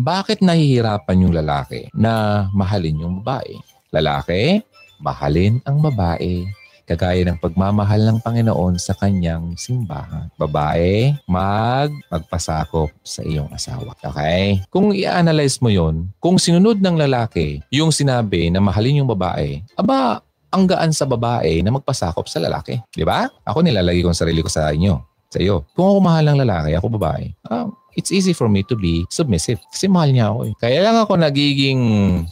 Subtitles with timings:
[0.00, 3.56] bakit nahihirapan yung lalaki na mahalin yung babae?
[3.92, 4.64] Lalaki,
[5.02, 6.46] mahalin ang babae
[6.90, 10.26] kagaya ng pagmamahal ng Panginoon sa kanyang simbahan.
[10.34, 13.94] Babae, mag magpasakop sa iyong asawa.
[14.02, 14.58] Okay?
[14.66, 20.18] Kung i-analyze mo yon, kung sinunod ng lalaki yung sinabi na mahalin yung babae, aba,
[20.50, 22.82] ang gaan sa babae na magpasakop sa lalaki.
[22.90, 23.30] Di ba?
[23.46, 25.09] Ako nilalagay ko sarili ko sa inyo.
[25.30, 25.62] Sa iyo.
[25.78, 29.62] Kung ako mahal ng lalaki, ako babae, ah, it's easy for me to be submissive.
[29.70, 30.54] Kasi mahal niya ako eh.
[30.58, 31.80] Kaya lang ako nagiging,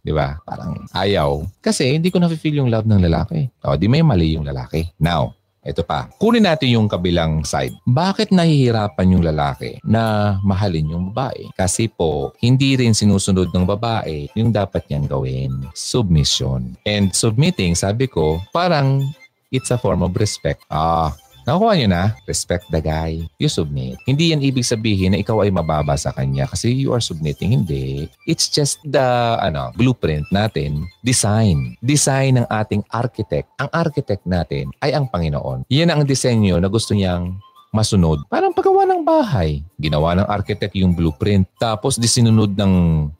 [0.00, 1.44] di ba, parang ayaw.
[1.60, 3.52] Kasi hindi ko na-feel yung love ng lalaki.
[3.68, 4.88] O, di may mali yung lalaki.
[4.96, 6.06] Now, ito pa.
[6.22, 7.74] Kunin natin yung kabilang side.
[7.84, 11.50] Bakit nahihirapan yung lalaki na mahalin yung babae?
[11.58, 15.52] Kasi po, hindi rin sinusunod ng babae yung dapat niyang gawin.
[15.74, 16.78] Submission.
[16.86, 19.04] And submitting, sabi ko, parang
[19.50, 20.62] it's a form of respect.
[20.70, 21.10] Ah,
[21.46, 22.04] Nakuha nyo na?
[22.26, 23.22] Respect the guy.
[23.38, 24.02] You submit.
[24.02, 27.54] Hindi yan ibig sabihin na ikaw ay mababa sa kanya kasi you are submitting.
[27.54, 28.10] Hindi.
[28.26, 30.90] It's just the ano, blueprint natin.
[31.06, 31.78] Design.
[31.78, 33.46] Design ng ating architect.
[33.62, 35.70] Ang architect natin ay ang Panginoon.
[35.70, 37.38] Yan ang disenyo na gusto niyang
[37.70, 38.26] masunod.
[38.26, 39.62] Parang paggawa ng bahay.
[39.78, 41.46] Ginawa ng architect yung blueprint.
[41.62, 42.72] Tapos disinunod ng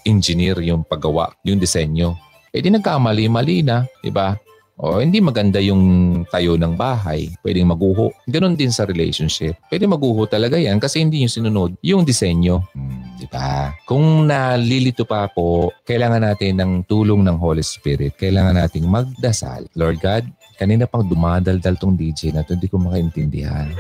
[0.03, 2.19] engineer yung paggawa, yung disenyo.
[2.51, 4.35] Eh di nagkamali-mali na, di ba?
[4.77, 5.81] O hindi maganda yung
[6.29, 8.13] tayo ng bahay, pwedeng maguho.
[8.29, 9.57] Ganon din sa relationship.
[9.73, 12.61] Pwede maguho talaga yan kasi hindi yung sinunod yung disenyo.
[12.77, 13.73] Hmm, di ba?
[13.89, 18.21] Kung nalilito pa po, kailangan natin ng tulong ng Holy Spirit.
[18.21, 19.65] Kailangan nating magdasal.
[19.73, 20.29] Lord God,
[20.61, 23.73] kanina pang dumadaldal tong DJ na to, hindi ko makaintindihan.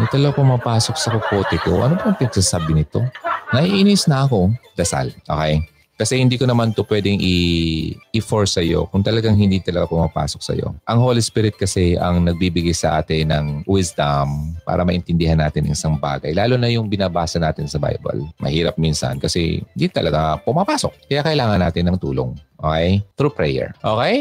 [0.00, 1.84] May talaga pumapasok sa kukote ko.
[1.84, 3.04] Ano pang pinagsasabi nito?
[3.52, 4.48] Naiinis na ako.
[4.72, 5.12] Dasal.
[5.28, 5.60] Okay?
[5.96, 10.74] Kasi hindi ko naman to pwedeng i- i-force sa'yo kung talagang hindi talaga pumapasok sa'yo.
[10.88, 15.94] Ang Holy Spirit kasi ang nagbibigay sa atin ng wisdom para maintindihan natin ang isang
[15.96, 16.32] bagay.
[16.32, 18.24] Lalo na yung binabasa natin sa Bible.
[18.40, 21.06] Mahirap minsan kasi hindi talaga pumapasok.
[21.06, 22.32] Kaya kailangan natin ng tulong.
[22.62, 23.02] Okay?
[23.18, 23.74] Through prayer.
[23.82, 24.16] Okay?